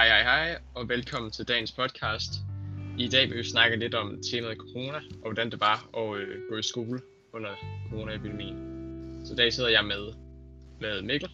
Hej, 0.00 0.08
hej, 0.08 0.22
hej, 0.22 0.58
og 0.74 0.88
velkommen 0.88 1.30
til 1.30 1.48
dagens 1.48 1.72
podcast. 1.72 2.32
I 2.98 3.08
dag 3.08 3.28
vil 3.28 3.38
vi 3.38 3.44
snakke 3.44 3.76
lidt 3.76 3.94
om 3.94 4.18
temaet 4.32 4.58
corona, 4.58 4.96
og 4.96 5.22
hvordan 5.22 5.50
det 5.50 5.60
var 5.60 5.88
at 5.96 6.16
øh, 6.20 6.48
gå 6.50 6.56
i 6.56 6.62
skole 6.62 7.00
under 7.32 7.50
coronaepidemien. 7.90 8.56
Så 9.24 9.32
i 9.32 9.36
dag 9.36 9.52
sidder 9.52 9.70
jeg 9.70 9.84
med, 9.84 10.12
med 10.80 11.02
Mikkel. 11.02 11.30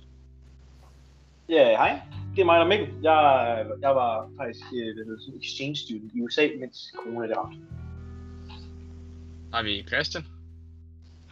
Ja, 1.48 1.68
hej. 1.68 2.00
Det 2.34 2.40
er 2.40 2.44
mig, 2.44 2.54
der 2.54 2.64
er 2.64 2.68
Mikkel. 2.68 2.88
Jeg, 3.02 3.66
jeg 3.80 3.94
var 3.94 4.30
faktisk 4.36 4.66
øh, 4.74 4.94
hvad 4.94 5.04
hedder, 5.04 5.20
sådan 5.20 5.40
exchange 5.40 5.76
student 5.76 6.12
i 6.14 6.20
USA, 6.20 6.48
mens 6.60 6.94
corona 6.96 7.28
det 7.28 7.36
ramte. 7.36 7.58
Har 9.52 9.62
vi 9.62 9.84
Christian. 9.88 10.24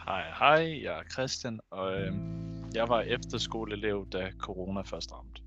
Hej, 0.05 0.23
hej, 0.39 0.83
jeg 0.83 0.99
er 0.99 1.03
Christian, 1.13 1.59
og 1.71 2.01
øh, 2.01 2.13
jeg 2.75 2.89
var 2.89 3.01
efterskoleelev, 3.01 4.07
da 4.13 4.31
corona 4.39 4.81
først 4.81 5.11
ramte. 5.13 5.44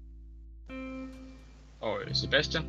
Og 1.81 1.99
øh, 2.07 2.15
Sebastian. 2.15 2.65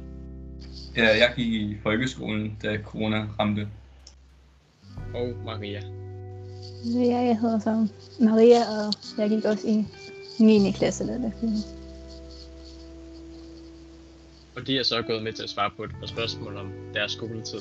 Ja, 0.95 1.07
jeg 1.07 1.33
gik 1.35 1.53
i 1.53 1.77
folkeskolen, 1.83 2.57
da 2.63 2.77
corona 2.85 3.27
ramte. 3.39 3.67
Og 5.13 5.33
Maria. 5.45 5.81
Ja, 6.85 7.17
jeg 7.17 7.39
hedder 7.41 7.59
så 7.59 7.87
Maria, 8.19 8.59
og 8.59 8.93
jeg 9.17 9.29
gik 9.29 9.45
også 9.45 9.67
i 9.67 9.85
9. 10.39 10.71
klasse, 10.71 11.07
da 11.07 11.13
det 11.13 11.33
Og 14.55 14.67
de 14.67 14.77
er 14.77 14.83
så 14.83 15.01
gået 15.01 15.23
med 15.23 15.33
til 15.33 15.43
at 15.43 15.49
svare 15.49 15.71
på 15.77 15.83
et 15.83 15.91
par 15.99 16.07
spørgsmål 16.07 16.57
om 16.57 16.71
deres 16.93 17.11
skoletid. 17.11 17.59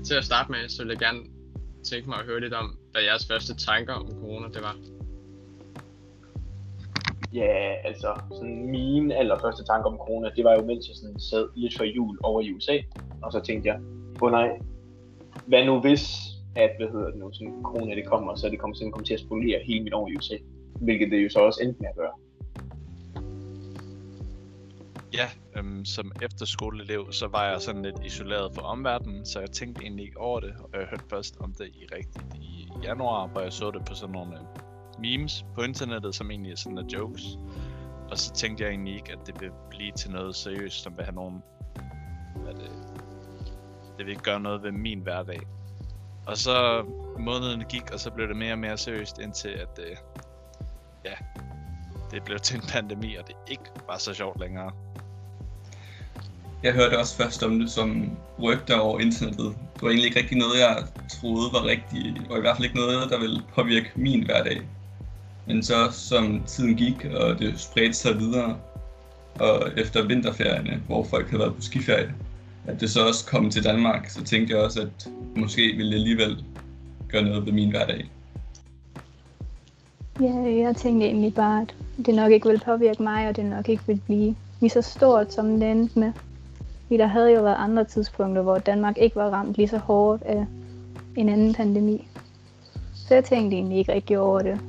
Øh, 0.00 0.04
til 0.04 0.14
at 0.14 0.24
starte 0.24 0.50
med, 0.52 0.68
så 0.68 0.82
vil 0.82 0.90
jeg 0.90 0.98
gerne 0.98 1.20
tænke 1.84 2.08
mig 2.08 2.18
at 2.18 2.26
høre 2.26 2.40
lidt 2.40 2.54
om, 2.54 2.78
hvad 2.92 3.02
jeres 3.02 3.26
første 3.26 3.56
tanker 3.56 3.94
om 3.94 4.06
corona 4.08 4.48
det 4.48 4.62
var. 4.62 4.76
Ja, 7.34 7.74
altså, 7.84 8.20
sådan 8.30 8.70
mine 8.70 9.16
allerførste 9.16 9.64
tanker 9.64 9.90
om 9.90 9.96
corona, 9.96 10.30
det 10.36 10.44
var 10.44 10.54
jo 10.54 10.64
mens 10.64 10.88
jeg 10.88 10.96
sådan 10.96 11.20
sad 11.20 11.48
lidt 11.56 11.76
for 11.76 11.84
jul 11.84 12.18
over 12.22 12.40
i 12.40 12.52
USA, 12.52 12.76
og 13.22 13.32
så 13.32 13.40
tænkte 13.40 13.68
jeg, 13.68 13.80
åh 14.22 14.22
oh, 14.22 14.30
nej, 14.30 14.48
hvad 15.46 15.64
nu 15.64 15.80
hvis, 15.80 16.04
at, 16.56 16.70
hvad 16.78 16.88
hedder 16.88 17.10
det 17.10 17.18
nu, 17.18 17.32
sådan 17.32 17.62
corona 17.62 17.94
det 17.94 18.06
kommer, 18.06 18.34
så 18.34 18.48
det 18.48 18.58
kommer, 18.58 18.76
sådan, 18.76 18.92
kommer 18.92 19.06
til 19.06 19.14
at 19.14 19.20
spolere 19.20 19.60
hele 19.66 19.84
mit 19.84 19.94
år 19.94 20.08
i 20.08 20.16
USA, 20.16 20.36
hvilket 20.80 21.10
det 21.10 21.24
jo 21.24 21.28
så 21.30 21.38
også 21.38 21.60
endte 21.62 21.80
med 21.80 21.88
at 21.88 21.96
gøre. 21.96 22.12
Ja, 25.12 25.28
øhm, 25.56 25.84
som 25.84 26.12
efterskoleelev, 26.22 27.12
så 27.12 27.28
var 27.28 27.44
jeg 27.44 27.60
sådan 27.60 27.82
lidt 27.82 28.04
isoleret 28.04 28.54
fra 28.54 28.62
omverdenen, 28.62 29.26
så 29.26 29.40
jeg 29.40 29.50
tænkte 29.50 29.82
egentlig 29.82 30.04
ikke 30.04 30.20
over 30.20 30.40
det, 30.40 30.54
og 30.58 30.80
jeg 30.80 30.86
hørte 30.90 31.04
først 31.10 31.36
om 31.40 31.54
det 31.54 31.66
i 31.66 31.86
rigtigt 31.94 32.34
i 32.34 32.68
januar, 32.82 33.26
hvor 33.26 33.40
jeg 33.40 33.52
så 33.52 33.70
det 33.70 33.84
på 33.84 33.94
sådan 33.94 34.12
nogle 34.12 34.38
øh, 34.38 34.44
memes 34.98 35.44
på 35.54 35.62
internettet, 35.62 36.14
som 36.14 36.30
egentlig 36.30 36.52
er 36.52 36.56
sådan 36.56 36.76
der 36.76 36.84
jokes. 36.92 37.38
Og 38.10 38.18
så 38.18 38.32
tænkte 38.32 38.64
jeg 38.64 38.70
egentlig 38.70 38.94
ikke, 38.94 39.12
at 39.12 39.18
det 39.26 39.40
vil 39.40 39.50
blive 39.70 39.92
til 39.92 40.10
noget 40.10 40.36
seriøst, 40.36 40.82
som 40.82 40.96
vil 40.96 41.04
have 41.04 41.14
nogen... 41.14 41.42
At, 42.48 42.56
det, 42.56 42.70
det 43.98 44.06
vil 44.06 44.18
gøre 44.18 44.40
noget 44.40 44.62
ved 44.62 44.72
min 44.72 45.00
hverdag. 45.00 45.40
Og 46.26 46.36
så 46.36 46.84
måneden 47.18 47.64
gik, 47.64 47.92
og 47.92 48.00
så 48.00 48.10
blev 48.10 48.28
det 48.28 48.36
mere 48.36 48.52
og 48.52 48.58
mere 48.58 48.76
seriøst, 48.76 49.18
indtil 49.18 49.48
at... 49.48 49.78
Øh, 49.78 49.96
ja, 51.04 51.14
det 52.10 52.24
blev 52.24 52.38
til 52.38 52.56
en 52.56 52.66
pandemi, 52.68 53.14
og 53.14 53.28
det 53.28 53.36
ikke 53.48 53.70
var 53.86 53.98
så 53.98 54.14
sjovt 54.14 54.40
længere. 54.40 54.89
Jeg 56.62 56.72
hørte 56.72 56.98
også 56.98 57.16
først 57.16 57.42
om 57.42 57.58
det 57.58 57.70
som 57.70 58.10
rygter 58.42 58.78
over 58.78 59.00
internettet. 59.00 59.54
Det 59.74 59.82
var 59.82 59.88
egentlig 59.88 60.06
ikke 60.06 60.18
rigtig 60.18 60.38
noget, 60.38 60.60
jeg 60.60 60.76
troede 61.08 61.52
var 61.52 61.64
rigtigt, 61.64 62.30
og 62.30 62.38
i 62.38 62.40
hvert 62.40 62.56
fald 62.56 62.64
ikke 62.64 62.76
noget, 62.76 63.10
der 63.10 63.20
ville 63.20 63.42
påvirke 63.54 63.90
min 63.96 64.24
hverdag. 64.24 64.60
Men 65.46 65.62
så 65.62 65.74
som 65.92 66.42
tiden 66.46 66.74
gik, 66.76 67.04
og 67.04 67.38
det 67.38 67.60
spredte 67.60 67.92
sig 67.92 68.18
videre, 68.18 68.56
og 69.34 69.68
efter 69.76 70.06
vinterferierne, 70.06 70.82
hvor 70.86 71.04
folk 71.04 71.30
havde 71.30 71.40
været 71.40 71.54
på 71.54 71.62
skiferie, 71.62 72.14
at 72.66 72.80
det 72.80 72.90
så 72.90 73.06
også 73.06 73.26
kom 73.26 73.50
til 73.50 73.64
Danmark, 73.64 74.08
så 74.08 74.24
tænkte 74.24 74.54
jeg 74.54 74.64
også, 74.64 74.80
at 74.80 75.08
måske 75.36 75.62
ville 75.76 75.90
det 75.90 75.98
alligevel 75.98 76.44
gøre 77.08 77.22
noget 77.22 77.46
ved 77.46 77.52
min 77.52 77.70
hverdag. 77.70 78.10
Ja, 80.20 80.66
jeg 80.66 80.76
tænkte 80.76 81.06
egentlig 81.06 81.34
bare, 81.34 81.62
at 81.62 81.74
det 82.06 82.14
nok 82.14 82.32
ikke 82.32 82.46
ville 82.46 82.62
påvirke 82.64 83.02
mig, 83.02 83.28
og 83.28 83.36
det 83.36 83.44
nok 83.44 83.68
ikke 83.68 83.82
ville 83.86 84.02
blive 84.06 84.36
lige 84.60 84.70
så 84.70 84.82
stort, 84.82 85.32
som 85.32 85.60
det 85.60 85.70
endte 85.70 85.98
med. 85.98 86.12
Fordi 86.90 86.98
der 86.98 87.06
havde 87.06 87.32
jo 87.32 87.42
været 87.42 87.56
andre 87.58 87.84
tidspunkter, 87.84 88.42
hvor 88.42 88.58
Danmark 88.58 88.98
ikke 88.98 89.16
var 89.16 89.30
ramt 89.30 89.56
lige 89.56 89.68
så 89.68 89.78
hårdt 89.78 90.22
af 90.22 90.46
en 91.16 91.28
anden 91.28 91.54
pandemi. 91.54 92.08
Så 92.94 93.14
jeg 93.14 93.24
tænkte 93.24 93.56
egentlig 93.56 93.78
ikke 93.78 93.92
rigtig 93.92 94.18
over 94.18 94.40
det. 94.40 94.60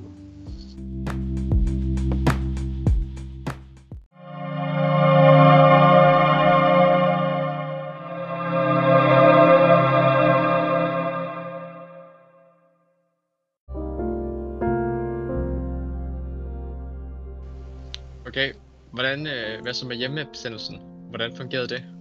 Okay, 18.28 18.54
hvordan, 18.92 19.28
øh, 19.28 19.62
hvad 19.62 19.74
så 19.74 19.88
med 19.88 19.96
hjemmesendelsen? 19.96 20.78
Hvordan 21.10 21.36
fungerede 21.36 21.68
det? 21.68 22.01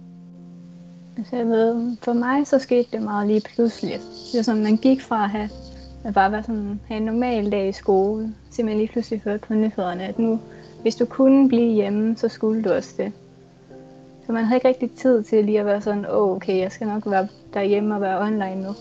Altså, 1.17 1.35
jeg 1.35 1.45
ved, 1.47 1.97
for 2.03 2.13
mig 2.13 2.47
så 2.47 2.59
skete 2.59 2.87
det 2.91 3.01
meget 3.01 3.27
lige 3.27 3.41
pludseligt. 3.41 4.01
Det 4.01 4.33
ligesom 4.33 4.37
var 4.37 4.43
sådan, 4.43 4.63
man 4.63 4.77
gik 4.77 5.01
fra 5.01 5.23
at 5.23 5.29
have 5.29 5.49
at 6.03 6.13
bare 6.13 6.31
være 6.31 6.43
sådan, 6.43 6.79
have 6.87 6.97
en 6.97 7.05
normal 7.05 7.51
dag 7.51 7.69
i 7.69 7.71
skole, 7.71 8.35
til 8.51 8.65
man 8.65 8.77
lige 8.77 8.87
pludselig 8.87 9.21
hørte 9.25 9.47
på 9.47 9.53
nyhederne, 9.53 10.03
at 10.03 10.19
nu, 10.19 10.39
hvis 10.81 10.95
du 10.95 11.05
kunne 11.05 11.49
blive 11.49 11.73
hjemme, 11.73 12.17
så 12.17 12.27
skulle 12.27 12.63
du 12.63 12.69
også 12.69 12.93
det. 12.97 13.11
Så 14.25 14.31
man 14.31 14.45
havde 14.45 14.57
ikke 14.57 14.67
rigtig 14.67 14.91
tid 14.91 15.23
til 15.23 15.45
lige 15.45 15.59
at 15.59 15.65
være 15.65 15.81
sådan, 15.81 16.05
åh 16.05 16.29
oh, 16.29 16.35
okay, 16.35 16.57
jeg 16.57 16.71
skal 16.71 16.87
nok 16.87 17.03
være 17.05 17.27
derhjemme 17.53 17.95
og 17.95 18.01
være 18.01 18.21
online 18.21 18.61
nu. 18.61 18.73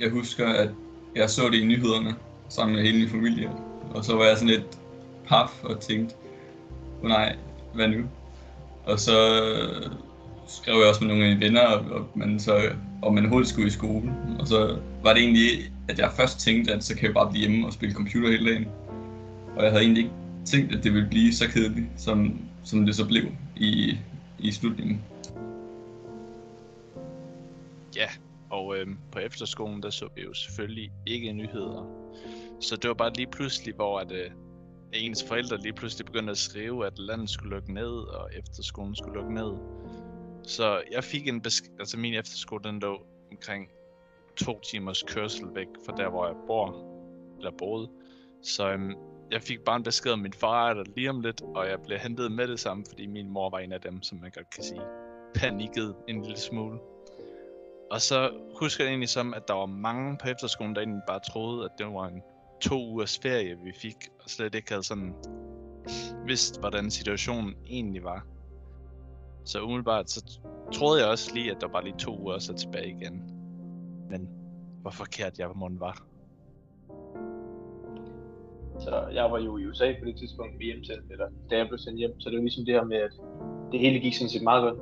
Jeg 0.00 0.10
husker, 0.10 0.46
at 0.46 0.70
jeg 1.16 1.30
så 1.30 1.42
det 1.52 1.58
i 1.58 1.64
nyhederne 1.64 2.14
sammen 2.48 2.76
med 2.76 2.84
hele 2.84 2.98
min 2.98 3.08
familie, 3.08 3.50
og 3.94 4.04
så 4.04 4.16
var 4.16 4.24
jeg 4.24 4.36
sådan 4.36 4.48
lidt 4.48 4.78
paf 5.28 5.64
og 5.64 5.80
tænkte, 5.80 6.14
åh 6.98 7.04
oh, 7.04 7.08
nej, 7.08 7.36
hvad 7.74 7.88
nu? 7.88 8.04
Og 8.84 8.98
så 8.98 9.16
skrev 10.46 10.74
jeg 10.78 10.88
også 10.88 11.04
med 11.04 11.08
nogle 11.08 11.24
af 11.24 11.30
mine 11.30 11.46
venner, 11.46 11.66
og 11.66 12.06
man 12.14 12.40
så, 12.40 12.72
om 13.02 13.14
man 13.14 13.24
overhovedet 13.24 13.48
skulle 13.48 13.68
i 13.68 13.70
skole. 13.70 14.12
Og 14.40 14.46
så 14.46 14.78
var 15.02 15.12
det 15.12 15.22
egentlig, 15.22 15.50
at 15.88 15.98
jeg 15.98 16.12
først 16.16 16.40
tænkte, 16.40 16.72
at 16.72 16.84
så 16.84 16.96
kan 16.96 17.06
jeg 17.06 17.14
bare 17.14 17.30
blive 17.30 17.48
hjemme 17.48 17.66
og 17.66 17.72
spille 17.72 17.94
computer 17.94 18.30
hele 18.30 18.50
dagen. 18.50 18.68
Og 19.56 19.62
jeg 19.64 19.70
havde 19.70 19.84
egentlig 19.84 20.02
ikke 20.04 20.14
tænkt, 20.44 20.74
at 20.74 20.84
det 20.84 20.92
ville 20.92 21.08
blive 21.08 21.32
så 21.32 21.48
kedeligt, 21.48 21.86
som, 21.96 22.40
som 22.64 22.86
det 22.86 22.96
så 22.96 23.06
blev 23.06 23.24
i, 23.56 23.98
i 24.38 24.52
slutningen. 24.52 25.02
Ja, 27.96 28.08
og 28.50 28.76
øh, 28.76 28.86
på 29.12 29.18
efterskolen, 29.18 29.82
der 29.82 29.90
så 29.90 30.08
vi 30.16 30.22
jo 30.22 30.34
selvfølgelig 30.34 30.90
ikke 31.06 31.32
nyheder. 31.32 31.86
Så 32.60 32.76
det 32.76 32.88
var 32.88 32.94
bare 32.94 33.12
lige 33.12 33.26
pludselig, 33.32 33.74
hvor 33.74 33.98
at, 33.98 34.12
øh, 34.12 34.30
ens 34.92 35.24
forældre 35.24 35.56
lige 35.56 35.72
pludselig 35.72 36.06
begyndte 36.06 36.30
at 36.30 36.38
skrive, 36.38 36.86
at 36.86 36.98
landet 36.98 37.30
skulle 37.30 37.50
lukke 37.50 37.74
ned, 37.74 37.92
og 37.92 38.30
efterskolen 38.32 38.96
skulle 38.96 39.14
lukke 39.14 39.34
ned. 39.34 39.52
Så 40.42 40.82
jeg 40.92 41.04
fik 41.04 41.28
en 41.28 41.42
besk- 41.42 41.72
altså 41.78 41.98
min 41.98 42.14
efterskole, 42.14 42.64
den 42.64 42.78
lå 42.78 43.06
omkring 43.30 43.68
to 44.36 44.60
timers 44.60 45.02
kørsel 45.02 45.54
væk 45.54 45.66
fra 45.86 45.96
der, 45.96 46.08
hvor 46.08 46.26
jeg 46.26 46.36
bor, 46.46 46.84
eller 47.38 47.50
boede. 47.58 47.90
Så 48.42 48.70
øhm, 48.70 48.94
jeg 49.30 49.42
fik 49.42 49.60
bare 49.60 49.76
en 49.76 49.82
besked 49.82 50.12
om 50.12 50.18
min 50.18 50.32
far 50.32 50.70
er 50.70 50.74
der 50.74 50.84
lige 50.96 51.10
om 51.10 51.20
lidt, 51.20 51.42
og 51.42 51.68
jeg 51.68 51.78
blev 51.86 51.98
hentet 51.98 52.32
med 52.32 52.48
det 52.48 52.60
samme, 52.60 52.84
fordi 52.88 53.06
min 53.06 53.30
mor 53.30 53.50
var 53.50 53.58
en 53.58 53.72
af 53.72 53.80
dem, 53.80 54.02
som 54.02 54.18
man 54.18 54.30
godt 54.30 54.50
kan 54.50 54.64
sige, 54.64 54.80
panikkede 55.34 55.94
en 56.08 56.22
lille 56.22 56.38
smule. 56.38 56.78
Og 57.90 58.00
så 58.00 58.30
husker 58.60 58.84
jeg 58.84 58.90
egentlig 58.90 59.08
som, 59.08 59.34
at 59.34 59.48
der 59.48 59.54
var 59.54 59.66
mange 59.66 60.18
på 60.22 60.28
efterskolen, 60.28 60.74
der 60.74 60.80
egentlig 60.80 61.02
bare 61.06 61.20
troede, 61.32 61.64
at 61.64 61.70
det 61.78 61.86
var 61.86 62.06
en 62.06 62.22
to 62.60 62.74
ugers 62.92 63.18
ferie, 63.18 63.56
vi 63.64 63.72
fik, 63.72 63.96
og 64.24 64.30
slet 64.30 64.54
ikke 64.54 64.70
havde 64.70 64.82
sådan 64.82 65.14
vidst, 66.26 66.60
hvordan 66.60 66.90
situationen 66.90 67.54
egentlig 67.70 68.04
var. 68.04 68.26
Så 69.44 69.62
umiddelbart, 69.62 70.10
så 70.10 70.40
troede 70.72 71.00
jeg 71.00 71.10
også 71.10 71.34
lige, 71.34 71.50
at 71.50 71.60
der 71.60 71.68
var 71.68 71.80
lige 71.80 71.96
to 71.98 72.20
uger 72.20 72.38
så 72.38 72.54
tilbage 72.54 72.88
igen. 72.88 73.22
Men 74.10 74.28
hvor 74.82 74.90
forkert 74.90 75.38
jeg 75.38 75.48
måtte 75.54 75.80
var. 75.80 76.06
Så 78.78 79.06
jeg 79.12 79.32
var 79.32 79.38
jo 79.38 79.58
i 79.58 79.66
USA 79.66 79.92
på 79.98 80.04
det 80.04 80.16
tidspunkt 80.16 80.58
vi 80.58 80.64
hjemsendt, 80.64 81.12
eller 81.12 81.26
da 81.50 81.56
jeg 81.56 81.68
blev 81.68 81.78
sendt 81.78 81.98
hjem, 81.98 82.20
så 82.20 82.30
det 82.30 82.36
var 82.36 82.42
ligesom 82.42 82.64
det 82.64 82.74
her 82.74 82.84
med, 82.84 82.96
at 82.96 83.12
det 83.72 83.80
hele 83.80 84.00
gik 84.00 84.14
sådan 84.14 84.28
set 84.28 84.42
meget 84.42 84.62
godt. 84.62 84.78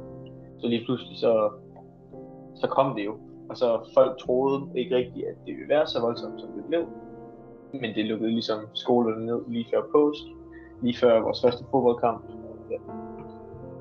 Så 0.60 0.66
lige 0.66 0.84
pludselig 0.84 1.18
så, 1.18 1.50
så 2.60 2.66
kom 2.66 2.96
det 2.96 3.04
jo. 3.04 3.18
Og 3.50 3.56
så 3.56 3.90
folk 3.94 4.18
troede 4.18 4.70
ikke 4.74 4.96
rigtigt, 4.96 5.26
at 5.26 5.36
det 5.46 5.54
ville 5.56 5.68
være 5.68 5.86
så 5.86 6.00
voldsomt, 6.00 6.40
som 6.40 6.50
det 6.52 6.64
blev. 6.68 6.82
Men 7.72 7.94
det 7.94 8.06
lukkede 8.06 8.30
ligesom 8.30 8.58
skolerne 8.74 9.26
ned 9.26 9.40
lige 9.48 9.66
før 9.72 9.82
post, 9.92 10.24
lige 10.82 10.96
før 10.96 11.20
vores 11.20 11.42
første 11.44 11.64
fodboldkamp. 11.70 12.24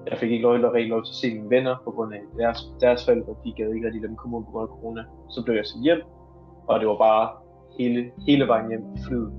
Jeg 0.10 0.18
fik 0.18 0.31
ikke 0.31 0.44
lov, 0.44 0.54
eller 0.54 0.74
rigtig 0.74 0.89
lov 0.89 1.04
til 1.04 1.12
at 1.12 1.16
se 1.16 1.34
mine 1.34 1.50
venner, 1.50 1.75
på 1.84 1.92
grund 1.92 2.13
af 2.13 2.22
deres, 2.38 2.60
deres 2.81 3.06
forældre, 3.06 3.36
de 3.44 3.54
gad 3.57 3.74
ikke 3.74 3.86
rigtig 3.86 4.01
dem 4.01 4.16
komme 4.16 4.38
ud 4.38 4.44
på 4.44 4.51
grund 4.51 4.69
af 4.69 4.74
corona. 4.75 5.04
Så 5.30 5.44
blev 5.44 5.56
jeg 5.56 5.66
sendt 5.66 5.84
hjem, 5.84 6.01
og 6.68 6.80
det 6.80 6.88
var 6.88 6.98
bare 6.98 7.30
hele, 7.80 8.12
hele 8.28 8.48
vejen 8.48 8.68
hjem 8.69 8.84
i 8.98 9.00
flyet. 9.07 9.31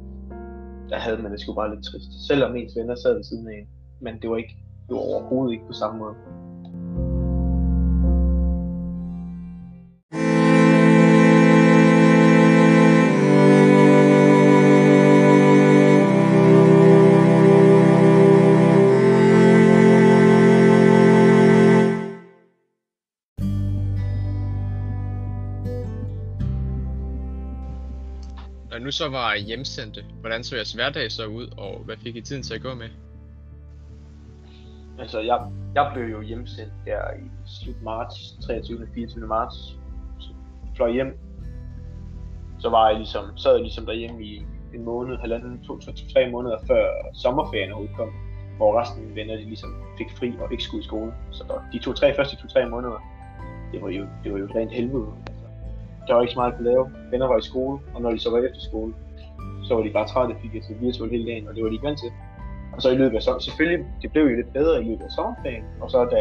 Der 0.91 0.99
havde 0.99 1.23
man 1.23 1.33
det 1.33 1.41
sgu 1.41 1.55
bare 1.55 1.71
lidt 1.75 1.85
trist. 1.85 2.27
Selvom 2.29 2.56
ens 2.56 2.77
venner 2.77 2.94
sad 2.94 3.15
ved 3.15 3.25
siden 3.25 3.49
af 3.49 3.56
en. 3.59 3.69
Men 4.01 4.15
det 4.23 4.31
var 4.31 4.37
ikke, 4.37 4.56
det 4.87 4.94
var 4.97 5.05
overhovedet 5.12 5.53
ikke 5.53 5.67
på 5.67 5.73
samme 5.73 5.99
måde. 5.99 6.15
Nu 28.88 28.93
så 28.93 29.08
var 29.08 29.37
hjemsendte, 29.37 30.05
hvordan 30.20 30.44
så 30.44 30.56
jeres 30.56 30.73
hverdag 30.73 31.12
så 31.12 31.26
ud, 31.26 31.46
og 31.56 31.79
hvad 31.85 31.96
fik 31.96 32.17
I 32.17 32.20
tiden 32.20 32.43
til 32.43 32.55
at 32.55 32.62
gå 32.62 32.75
med? 32.75 32.88
Altså, 34.99 35.20
jeg, 35.20 35.38
jeg 35.75 35.90
blev 35.94 36.05
jo 36.05 36.20
hjemsendt 36.20 36.73
der 36.85 37.00
i 37.25 37.26
slut 37.46 37.82
marts, 37.82 38.38
23. 38.46 38.82
og 38.82 38.88
24. 38.94 39.26
marts. 39.26 39.56
Så 40.19 40.29
fløj 40.76 40.90
hjem. 40.93 41.19
Så 42.58 42.69
var 42.70 42.88
jeg 42.88 42.96
ligesom, 42.96 43.37
sad 43.37 43.52
jeg 43.52 43.62
ligesom 43.62 43.87
derhjemme 43.87 44.25
i 44.25 44.46
en 44.75 44.85
måned, 44.85 45.17
halvanden, 45.17 45.64
to, 45.64 45.79
to, 45.79 45.93
to 45.93 46.05
tre 46.12 46.31
måneder 46.31 46.58
før 46.67 46.84
sommerferien 47.14 47.73
udkom. 47.75 48.11
Hvor 48.56 48.81
resten 48.81 48.99
af 48.99 49.05
mine 49.05 49.17
venner, 49.20 49.37
de 49.37 49.44
ligesom 49.44 49.70
fik 49.99 50.11
fri 50.19 50.32
og 50.41 50.52
ikke 50.52 50.64
skulle 50.64 50.84
i 50.84 50.87
skole. 50.87 51.12
Så 51.31 51.61
de 51.73 51.79
to, 51.79 51.93
tre, 51.93 52.17
første 52.17 52.37
to, 52.37 52.49
tre 52.49 52.69
måneder, 52.70 52.99
det 53.73 53.82
var 53.82 53.88
jo, 53.88 54.06
det 54.25 54.32
var 54.32 54.38
jo 54.38 54.49
rent 54.55 54.73
helvede. 54.73 55.12
Der 56.08 56.14
var 56.14 56.22
ikke 56.22 56.32
så 56.32 56.38
meget 56.38 56.52
at 56.52 56.60
lave. 56.60 56.90
Venner 57.10 57.26
var 57.26 57.38
i 57.38 57.43
skole, 57.43 57.78
og 57.94 58.02
når 58.02 58.10
de 58.10 58.19
så 58.19 58.31
var 58.31 58.38
efter 58.38 58.60
skole, 58.60 58.94
så 59.66 59.75
var 59.75 59.82
de 59.82 59.90
bare 59.90 60.08
trætte, 60.08 60.34
fik 60.43 60.55
jeg 60.55 60.62
til 60.62 60.81
virtuelt 60.81 61.12
hele 61.12 61.26
dagen, 61.31 61.49
og 61.49 61.55
det 61.55 61.62
var 61.62 61.69
de 61.69 61.75
ikke 61.75 61.87
vant 61.87 61.99
til. 61.99 62.12
Og 62.75 62.82
så 62.82 62.90
i 62.90 62.96
løbet 62.96 63.16
af 63.16 63.22
sommeren, 63.22 63.43
selvfølgelig, 63.43 63.87
det 64.02 64.12
blev 64.12 64.22
jo 64.22 64.37
lidt 64.37 64.52
bedre 64.52 64.82
i 64.82 64.84
løbet 64.84 65.05
af 65.05 65.10
sommerferien, 65.10 65.64
og 65.81 65.90
så 65.90 65.99
da, 66.05 66.20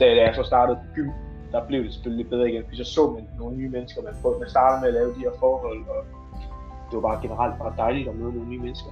da, 0.00 0.04
da 0.16 0.20
jeg 0.26 0.34
så 0.34 0.42
startede 0.42 0.78
på 0.82 0.86
gym, 0.94 1.10
der 1.52 1.66
blev 1.68 1.84
det 1.84 1.92
selvfølgelig 1.92 2.22
lidt 2.22 2.30
bedre 2.30 2.50
igen, 2.50 2.62
fordi 2.64 2.76
så 2.84 2.84
så 2.96 3.10
man 3.10 3.28
nogle 3.38 3.56
nye 3.56 3.68
mennesker, 3.68 4.02
man, 4.02 4.14
prøvede, 4.22 4.40
man 4.40 4.50
startede 4.50 4.80
med 4.80 4.88
at 4.88 4.94
lave 4.94 5.14
de 5.14 5.20
her 5.26 5.34
forhold, 5.38 5.80
og 5.94 6.00
det 6.88 6.94
var 6.96 7.04
bare 7.08 7.22
generelt 7.22 7.58
bare 7.58 7.74
dejligt 7.76 8.08
at 8.08 8.14
møde 8.14 8.32
nogle 8.32 8.48
nye 8.48 8.60
mennesker. 8.66 8.90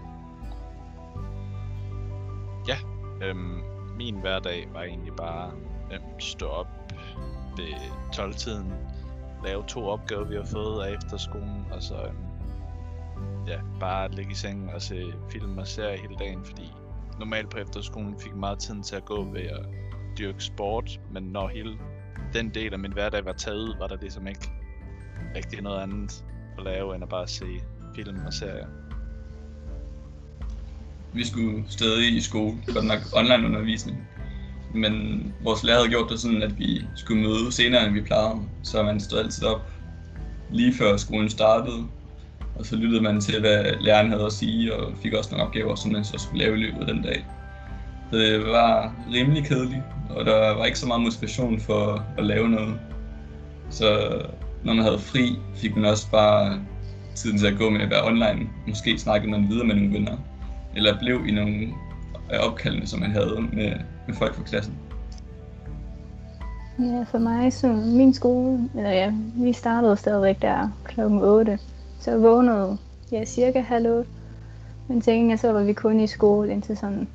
Ja, 2.69 2.77
Øhm, 3.23 3.61
min 3.97 4.15
hverdag 4.21 4.69
var 4.73 4.83
egentlig 4.83 5.13
bare 5.17 5.51
øhm, 5.93 6.21
stå 6.21 6.47
op 6.47 6.67
ved 7.57 7.75
12-tiden, 8.15 8.73
lave 9.45 9.65
to 9.67 9.89
opgaver, 9.89 10.25
vi 10.25 10.35
har 10.35 10.45
fået 10.45 10.85
af 10.85 10.95
efterskolen, 10.95 11.67
og 11.71 11.83
så 11.83 11.95
øhm, 11.95 12.17
ja, 13.47 13.61
bare 13.81 14.11
ligge 14.11 14.33
i 14.33 14.35
sengen 14.35 14.71
og 14.71 14.83
se 14.83 15.13
film 15.31 15.59
og 15.59 15.67
serier 15.67 16.01
hele 16.01 16.17
dagen, 16.19 16.45
fordi 16.45 16.73
normalt 17.19 17.51
på 17.51 17.59
efterskolen 17.59 18.19
fik 18.21 18.31
jeg 18.31 18.39
meget 18.39 18.59
tid 18.59 18.83
til 18.83 18.97
at 18.97 19.05
gå 19.05 19.25
ved 19.25 19.41
at 19.41 19.67
dyrke 20.19 20.45
sport, 20.45 21.01
men 21.13 21.23
når 21.23 21.49
hele 21.49 21.79
den 22.33 22.51
del 22.55 22.73
af 22.73 22.79
min 22.79 22.93
hverdag 22.93 23.25
var 23.25 23.33
taget 23.33 23.59
ud, 23.59 23.75
var 23.79 23.87
der 23.87 23.97
ligesom 24.01 24.27
ikke 24.27 24.51
rigtig 25.37 25.63
noget 25.63 25.81
andet 25.81 26.25
at 26.59 26.65
lave, 26.65 26.95
end 26.95 27.03
at 27.03 27.09
bare 27.09 27.29
se 27.29 27.47
film 27.95 28.19
og 28.27 28.33
serier. 28.33 28.67
Vi 31.13 31.27
skulle 31.27 31.65
stadig 31.69 32.17
i 32.17 32.21
skole, 32.21 32.59
godt 32.75 32.87
nok 32.87 32.99
online 33.15 33.47
undervisning. 33.47 34.09
Men 34.75 35.25
vores 35.43 35.65
lærer 35.65 35.77
havde 35.77 35.91
gjort 35.91 36.11
det 36.11 36.21
sådan, 36.21 36.43
at 36.43 36.59
vi 36.59 36.85
skulle 36.95 37.23
møde 37.23 37.53
senere, 37.53 37.87
end 37.87 37.95
vi 37.95 38.01
plejede. 38.01 38.41
Så 38.63 38.83
man 38.83 39.01
stod 39.01 39.19
altid 39.19 39.45
op 39.45 39.71
lige 40.53 40.75
før 40.75 40.97
skolen 40.97 41.29
startede. 41.29 41.85
Og 42.55 42.67
så 42.67 42.77
lyttede 42.77 43.03
man 43.03 43.21
til, 43.21 43.41
hvad 43.41 43.65
læreren 43.81 44.11
havde 44.11 44.27
at 44.27 44.33
sige, 44.33 44.75
og 44.75 44.93
fik 45.03 45.13
også 45.13 45.31
nogle 45.31 45.47
opgaver, 45.47 45.75
som 45.75 45.93
man 45.93 46.05
så 46.05 46.19
skulle 46.19 46.45
lave 46.45 46.57
i 46.59 46.61
løbet 46.61 46.81
af 46.81 46.87
den 46.87 47.03
dag. 47.03 47.27
Så 48.13 48.19
det 48.19 48.47
var 48.47 48.95
rimelig 49.13 49.45
kedeligt, 49.45 49.83
og 50.11 50.25
der 50.25 50.57
var 50.57 50.65
ikke 50.65 50.79
så 50.79 50.87
meget 50.87 51.03
motivation 51.03 51.61
for 51.61 52.05
at 52.19 52.27
lave 52.27 52.49
noget. 52.49 52.81
Så 53.71 54.21
når 54.65 54.75
man 54.75 54.85
havde 54.85 54.99
fri, 54.99 55.37
fik 55.55 55.77
man 55.77 55.85
også 55.85 56.11
bare 56.11 56.61
tiden 57.15 57.39
til 57.39 57.47
at 57.47 57.59
gå 57.59 57.71
med 57.71 57.81
at 57.81 57.91
være 57.91 58.07
online. 58.07 58.49
Måske 58.69 58.99
snakkede 58.99 59.31
man 59.31 59.49
videre 59.49 59.67
med 59.67 59.75
nogle 59.75 59.93
venner 59.93 60.17
eller 60.77 60.99
blev 60.99 61.27
i 61.29 61.31
nogle 61.31 61.69
af 62.31 62.49
opkaldene, 62.49 62.87
som 62.87 63.01
man 63.01 63.11
havde 63.11 63.49
med, 63.53 63.73
med 64.07 64.15
folk 64.15 64.35
fra 64.35 64.43
klassen. 64.43 64.75
Ja, 66.79 67.03
for 67.03 67.19
mig, 67.19 67.53
så 67.53 67.69
min 67.73 68.15
skole, 68.15 68.69
eller 68.77 68.91
ja, 68.91 69.13
vi 69.37 69.53
startede 69.53 69.97
stadigvæk 69.97 70.43
der 70.43 70.69
klokken 70.85 71.19
8. 71.23 71.59
Så 72.01 72.11
jeg 72.11 72.23
vågnede, 72.23 72.79
ja, 73.13 73.25
cirka 73.25 73.61
halv 73.61 73.91
8. 73.93 74.11
Men 74.89 75.01
tænkte 75.01 75.31
jeg, 75.31 75.39
så 75.39 75.53
var 75.53 75.63
vi 75.63 75.73
kun 75.73 76.01
i 76.01 76.07
skole 76.07 76.53
indtil 76.53 76.77
sådan 76.77 77.09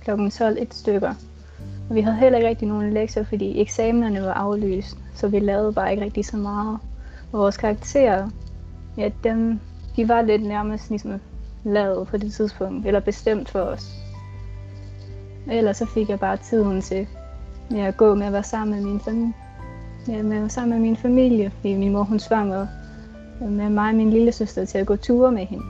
klokken 0.00 0.30
12 0.30 0.56
et 0.60 0.74
stykker. 0.74 1.14
Og 1.88 1.94
vi 1.94 2.00
havde 2.00 2.16
heller 2.16 2.38
ikke 2.38 2.48
rigtig 2.48 2.68
nogen 2.68 2.92
lektier, 2.92 3.24
fordi 3.24 3.60
eksamenerne 3.60 4.22
var 4.22 4.32
aflyst, 4.32 4.96
så 5.14 5.28
vi 5.28 5.38
lavede 5.38 5.72
bare 5.72 5.90
ikke 5.90 6.04
rigtig 6.04 6.24
så 6.24 6.36
meget. 6.36 6.78
Og 7.32 7.38
vores 7.38 7.56
karakterer, 7.56 8.30
ja, 8.96 9.10
dem, 9.24 9.60
de 9.96 10.08
var 10.08 10.22
lidt 10.22 10.42
nærmest 10.42 10.90
ligesom 10.90 11.20
lavet 11.64 12.08
på 12.08 12.16
det 12.16 12.32
tidspunkt, 12.32 12.86
eller 12.86 13.00
bestemt 13.00 13.48
for 13.48 13.60
os. 13.60 14.07
Ellers 15.50 15.76
så 15.76 15.86
fik 15.86 16.08
jeg 16.08 16.20
bare 16.20 16.36
tiden 16.36 16.80
til 16.80 17.06
ja, 17.70 17.86
at 17.86 17.96
gå 17.96 18.14
med 18.14 18.26
at 18.26 18.32
være 18.32 18.42
sammen 18.42 18.76
med 18.76 18.90
min 18.90 19.00
familie. 19.00 19.32
Ja, 20.08 20.22
med 20.22 20.36
at 20.36 20.42
være 20.42 20.50
sammen 20.50 20.78
med 20.78 20.88
min 20.88 20.96
familie, 20.96 21.50
fordi 21.50 21.76
min 21.76 21.92
mor 21.92 22.02
hun 22.02 22.18
svang 22.18 22.48
med, 22.48 22.66
med 23.40 23.70
mig 23.70 23.88
og 23.88 23.94
min 23.94 24.10
lille 24.10 24.32
søster 24.32 24.64
til 24.64 24.78
at 24.78 24.86
gå 24.86 24.96
ture 24.96 25.32
med 25.32 25.46
hende. 25.46 25.64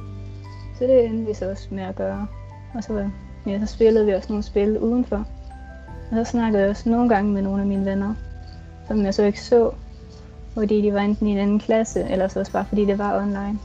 Så 0.79 0.85
det 0.85 1.05
endte 1.05 1.27
vi 1.27 1.35
så 1.35 1.51
også 1.51 1.69
med 1.71 1.83
at 1.83 1.97
gøre. 1.97 2.27
Og 2.75 2.85
så, 2.85 3.11
ja, 3.47 3.61
så 3.61 3.67
spillede 3.67 4.07
vi 4.07 4.13
også 4.13 4.29
nogle 4.29 4.43
spil 4.43 4.79
udenfor. 4.79 5.27
Og 6.11 6.17
så 6.17 6.25
snakkede 6.25 6.63
jeg 6.63 6.71
også 6.71 6.91
nogle 6.91 7.09
gange 7.09 7.33
med 7.33 7.43
nogle 7.43 7.63
af 7.63 7.69
mine 7.69 7.85
venner, 7.85 8.15
som 8.89 9.05
jeg 9.05 9.15
så 9.15 9.23
ikke 9.23 9.41
så, 9.41 9.71
fordi 10.55 10.83
de 10.83 10.95
var 10.95 11.01
enten 11.01 11.27
i 11.27 11.31
en 11.31 11.39
anden 11.39 11.59
klasse, 11.59 12.05
eller 12.11 12.29
så 12.29 12.41
også 12.41 12.53
bare 12.53 12.65
fordi 12.65 12.85
det 12.85 12.99
var 12.99 13.23
online. 13.23 13.59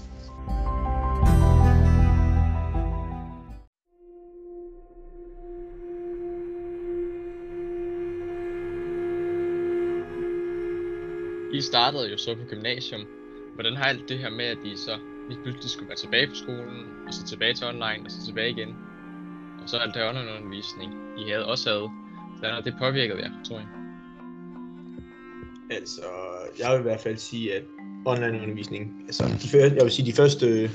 I 11.53 11.61
startede 11.61 12.11
jo 12.11 12.17
så 12.17 12.35
på 12.35 12.41
gymnasium. 12.49 13.01
Hvordan 13.53 13.75
har 13.75 13.83
alt 13.83 14.09
det 14.09 14.19
her 14.19 14.29
med, 14.29 14.45
at 14.45 14.57
I 14.65 14.75
så 14.75 14.97
lige 15.29 15.39
pludselig 15.43 15.69
skulle 15.69 15.89
være 15.89 15.97
tilbage 15.97 16.27
på 16.27 16.35
skolen, 16.35 16.79
og 17.07 17.13
så 17.13 17.25
tilbage 17.25 17.53
til 17.53 17.67
online, 17.67 18.01
og 18.05 18.11
så 18.11 18.25
tilbage 18.25 18.49
igen? 18.49 18.75
Og 19.63 19.69
så 19.69 19.77
alt 19.77 19.93
det 19.95 20.09
online-undervisning, 20.09 20.93
I 21.17 21.29
havde 21.31 21.45
også 21.45 21.69
havde. 21.69 21.89
Hvordan 22.39 22.55
har 22.55 22.61
det 22.61 22.75
påvirket 22.79 23.17
jer, 23.17 23.31
tror 23.47 23.57
jeg? 23.57 23.67
Altså, 25.71 26.01
jeg 26.59 26.71
vil 26.71 26.79
i 26.79 26.83
hvert 26.89 26.99
fald 26.99 27.17
sige, 27.17 27.55
at 27.55 27.63
online-undervisning, 28.05 29.03
altså, 29.05 29.23
de 29.23 29.47
første, 29.49 29.75
jeg 29.75 29.83
vil 29.83 29.91
sige, 29.91 30.05
de 30.11 30.13
første 30.13 30.71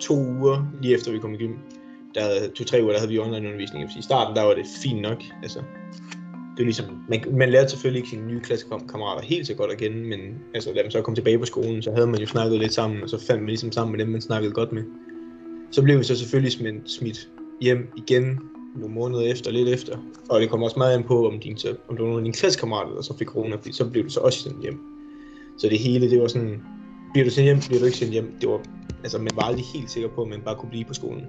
to 0.00 0.14
uger, 0.14 0.66
lige 0.82 0.94
efter 0.94 1.12
vi 1.12 1.18
kom 1.18 1.34
i 1.34 1.36
gym, 1.36 1.54
der 2.14 2.50
to-tre 2.54 2.82
uger, 2.82 2.92
der 2.92 2.98
havde 2.98 3.12
vi 3.12 3.18
online-undervisning. 3.18 3.80
Jeg 3.80 3.86
vil 3.86 3.92
sige, 3.92 4.06
I 4.06 4.10
starten, 4.10 4.36
der 4.36 4.42
var 4.42 4.54
det 4.54 4.66
fint 4.82 5.00
nok. 5.00 5.22
Altså, 5.42 5.62
det 6.56 6.60
er 6.60 6.64
ligesom, 6.64 6.86
man, 7.08 7.24
man 7.32 7.50
lærte 7.50 7.70
selvfølgelig 7.70 7.98
ikke 7.98 8.10
sine 8.10 8.26
nye 8.26 8.40
klassekammerater 8.40 9.22
helt 9.22 9.46
så 9.46 9.54
godt 9.54 9.70
at 9.72 9.78
kende, 9.78 9.96
men 9.96 10.20
altså, 10.54 10.72
da 10.72 10.82
man 10.82 10.90
så 10.90 11.02
kom 11.02 11.14
tilbage 11.14 11.38
på 11.38 11.44
skolen, 11.44 11.82
så 11.82 11.92
havde 11.92 12.06
man 12.06 12.20
jo 12.20 12.26
snakket 12.26 12.58
lidt 12.58 12.72
sammen, 12.72 13.02
og 13.02 13.08
så 13.08 13.26
fandt 13.26 13.42
man 13.42 13.48
ligesom 13.48 13.72
sammen 13.72 13.92
med 13.92 14.04
dem, 14.04 14.12
man 14.12 14.20
snakkede 14.20 14.52
godt 14.52 14.72
med. 14.72 14.82
Så 15.70 15.82
blev 15.82 15.98
vi 15.98 16.04
så 16.04 16.16
selvfølgelig 16.18 16.52
smidt, 16.52 16.90
smidt 16.90 17.28
hjem 17.60 17.88
igen 17.96 18.40
nogle 18.76 18.94
måneder 18.94 19.22
efter, 19.22 19.50
lidt 19.50 19.68
efter. 19.68 19.98
Og 20.30 20.40
det 20.40 20.50
kom 20.50 20.62
også 20.62 20.78
meget 20.78 20.96
an 20.96 21.04
på, 21.04 21.28
om, 21.28 21.40
din, 21.40 21.56
så, 21.56 21.76
om 21.88 21.96
der 21.96 22.02
var 22.02 22.08
nogle 22.08 22.20
af 22.20 22.24
dine 22.24 22.34
klassekammerater, 22.34 22.94
der 22.94 23.02
så 23.02 23.18
fik 23.18 23.26
corona, 23.26 23.56
fordi 23.56 23.72
så 23.72 23.90
blev 23.90 24.04
du 24.04 24.10
så 24.10 24.20
også 24.20 24.38
sendt 24.38 24.62
hjem. 24.62 24.80
Så 25.58 25.68
det 25.68 25.78
hele, 25.78 26.10
det 26.10 26.20
var 26.20 26.28
sådan, 26.28 26.62
bliver 27.12 27.24
du 27.24 27.30
sendt 27.30 27.44
hjem, 27.44 27.58
bliver 27.68 27.80
du 27.80 27.86
ikke 27.86 27.98
sendt 27.98 28.12
hjem. 28.12 28.34
Det 28.40 28.48
var, 28.48 28.60
altså, 29.02 29.18
man 29.18 29.30
var 29.34 29.42
aldrig 29.42 29.64
helt 29.74 29.90
sikker 29.90 30.08
på, 30.08 30.22
at 30.22 30.28
man 30.28 30.40
bare 30.40 30.56
kunne 30.56 30.70
blive 30.70 30.84
på 30.84 30.94
skolen. 30.94 31.26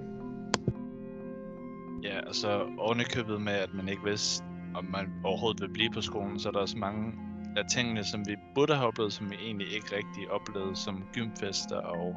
Ja, 2.02 2.18
og 2.18 2.26
altså 2.26 2.60
ovenikøbet 2.78 3.40
med, 3.40 3.52
at 3.52 3.70
man 3.74 3.88
ikke 3.88 4.02
vidste, 4.04 4.44
om 4.74 4.84
man 4.84 5.06
overhovedet 5.24 5.60
vil 5.60 5.72
blive 5.72 5.90
på 5.90 6.00
skolen, 6.00 6.40
så 6.40 6.48
er 6.48 6.52
der 6.52 6.60
også 6.60 6.78
mange 6.78 7.12
af 7.56 7.64
tingene, 7.74 8.04
som 8.04 8.20
vi 8.28 8.36
burde 8.54 8.74
have 8.74 8.86
oplevet, 8.86 9.12
som 9.12 9.30
vi 9.30 9.36
egentlig 9.44 9.66
ikke 9.72 9.96
rigtig 9.96 10.30
oplevede, 10.30 10.76
som 10.76 11.04
gymfester, 11.12 11.76
og 11.76 12.16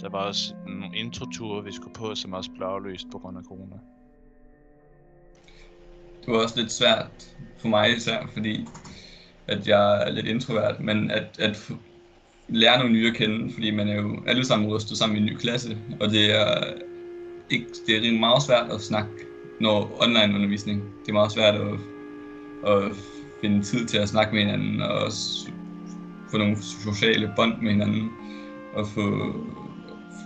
der 0.00 0.08
var 0.08 0.18
også 0.18 0.54
nogle 0.66 0.96
introture, 0.96 1.64
vi 1.64 1.72
skulle 1.72 1.94
på, 1.94 2.14
som 2.14 2.32
også 2.32 2.50
blev 2.50 2.66
afløst 2.66 3.06
på 3.12 3.18
grund 3.18 3.38
af 3.38 3.44
corona. 3.44 3.76
Det 6.20 6.34
var 6.34 6.42
også 6.42 6.60
lidt 6.60 6.72
svært 6.72 7.34
for 7.60 7.68
mig 7.68 7.96
især, 7.96 8.26
fordi 8.32 8.66
at 9.48 9.68
jeg 9.68 10.02
er 10.02 10.10
lidt 10.10 10.26
introvert, 10.26 10.80
men 10.80 11.10
at, 11.10 11.38
at 11.38 11.70
lære 12.48 12.78
nogle 12.78 12.92
nye 12.92 13.08
at 13.08 13.16
kende, 13.16 13.54
fordi 13.54 13.70
man 13.70 13.88
er 13.88 13.94
jo 13.94 14.24
alle 14.26 14.44
sammen 14.44 14.68
rustet 14.68 14.98
sammen 14.98 15.16
i 15.16 15.20
en 15.20 15.26
ny 15.26 15.36
klasse, 15.36 15.78
og 16.00 16.10
det 16.10 16.40
er 16.40 16.74
ikke, 17.50 17.66
det 17.86 18.08
er 18.08 18.18
meget 18.20 18.42
svært 18.42 18.72
at 18.72 18.80
snakke 18.80 19.31
når 19.62 20.02
online 20.04 20.34
undervisning. 20.34 20.82
Det 21.02 21.08
er 21.08 21.12
meget 21.12 21.32
svært 21.32 21.54
at 21.54 21.78
at 22.66 22.82
finde 23.40 23.62
tid 23.62 23.86
til 23.86 23.98
at 23.98 24.08
snakke 24.08 24.34
med 24.34 24.42
hinanden, 24.44 24.82
og 24.82 24.88
også 24.88 25.50
få 26.30 26.38
nogle 26.38 26.56
sociale 26.62 27.32
bånd 27.36 27.62
med 27.62 27.70
hinanden, 27.70 28.10
og 28.74 28.86
få 28.86 29.34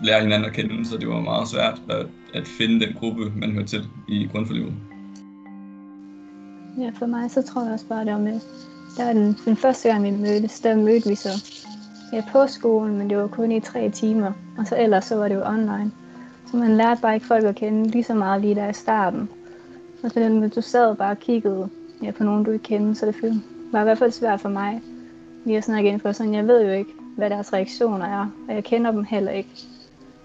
lære 0.04 0.20
hinanden 0.20 0.48
at 0.48 0.56
kende, 0.56 0.88
så 0.88 0.96
det 0.96 1.08
var 1.08 1.20
meget 1.20 1.48
svært 1.48 1.82
at, 1.88 2.06
at 2.34 2.48
finde 2.58 2.86
den 2.86 2.94
gruppe, 2.94 3.32
man 3.36 3.52
hører 3.52 3.66
til 3.66 3.88
i 4.08 4.28
grundforløbet. 4.32 4.74
Ja, 6.78 6.90
for 6.98 7.06
mig 7.06 7.30
så 7.30 7.42
tror 7.42 7.64
jeg 7.64 7.72
også 7.72 7.86
bare, 7.86 8.04
det 8.04 8.12
var 8.12 8.18
med. 8.18 8.40
Der 8.96 9.04
var 9.04 9.12
den, 9.12 9.36
den 9.44 9.56
første 9.56 9.88
gang, 9.88 10.04
vi 10.04 10.10
mødtes, 10.10 10.60
der 10.60 10.76
mødte 10.76 11.08
vi 11.08 11.14
så 11.14 11.28
ja, 12.12 12.22
på 12.32 12.46
skolen, 12.46 12.98
men 12.98 13.10
det 13.10 13.18
var 13.18 13.26
kun 13.26 13.52
i 13.52 13.60
tre 13.60 13.90
timer. 13.90 14.32
Og 14.58 14.66
så 14.66 14.76
ellers 14.78 15.04
så 15.04 15.16
var 15.16 15.28
det 15.28 15.34
jo 15.34 15.44
online. 15.46 15.92
Så 16.50 16.56
man 16.56 16.76
lærte 16.76 17.00
bare 17.00 17.14
ikke 17.14 17.26
folk 17.26 17.44
at 17.44 17.54
kende 17.54 17.88
lige 17.88 18.04
så 18.04 18.14
meget 18.14 18.40
lige 18.40 18.54
der 18.54 18.68
i 18.68 18.72
starten. 18.72 19.28
Og 20.02 20.10
så 20.10 20.20
den, 20.20 20.48
du 20.48 20.60
sad 20.60 20.96
bare 20.96 21.10
og 21.10 21.18
kiggede 21.18 21.68
ja, 22.02 22.10
på 22.10 22.24
nogen, 22.24 22.44
du 22.44 22.50
ikke 22.50 22.62
kendte, 22.62 22.94
så 22.94 23.06
det 23.06 23.42
var 23.72 23.80
i 23.80 23.84
hvert 23.84 23.98
fald 23.98 24.10
svært 24.10 24.40
for 24.40 24.48
mig 24.48 24.82
lige 25.44 25.58
at 25.58 25.64
snakke 25.64 25.88
ind 25.88 26.00
for 26.00 26.12
sådan, 26.12 26.34
jeg 26.34 26.46
ved 26.46 26.62
jo 26.62 26.72
ikke, 26.72 26.90
hvad 27.16 27.30
deres 27.30 27.52
reaktioner 27.52 28.06
er, 28.06 28.26
og 28.48 28.54
jeg 28.54 28.64
kender 28.64 28.90
dem 28.90 29.04
heller 29.04 29.32
ikke. 29.32 29.50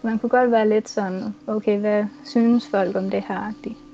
Man 0.01 0.20
kunne 0.20 0.30
godt 0.30 0.51
være 0.51 0.70
lidt 0.70 0.90
sådan, 0.90 1.36
okay, 1.48 1.80
hvad 1.80 2.06
synes 2.25 2.68
folk 2.68 2.96
om 2.96 3.10
det 3.10 3.24
her? 3.28 3.50
-agtigt. 3.50 3.90